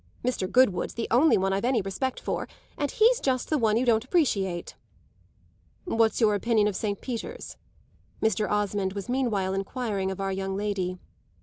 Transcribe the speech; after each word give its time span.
Mr. 0.25 0.51
Goodwood's 0.51 0.95
the 0.95 1.07
only 1.11 1.37
one 1.37 1.53
I've 1.53 1.63
any 1.63 1.79
respect 1.79 2.19
for, 2.19 2.47
and 2.75 2.89
he's 2.89 3.19
just 3.19 3.51
the 3.51 3.57
one 3.59 3.77
you 3.77 3.85
don't 3.85 4.03
appreciate." 4.03 4.73
"What's 5.85 6.19
your 6.19 6.33
opinion 6.33 6.67
of 6.67 6.75
Saint 6.75 7.01
Peter's?" 7.01 7.55
Mr. 8.19 8.49
Osmond 8.49 8.93
was 8.93 9.09
meanwhile 9.09 9.53
enquiring 9.53 10.09
of 10.09 10.19
our 10.19 10.31
young 10.31 10.55
lady. 10.57 10.97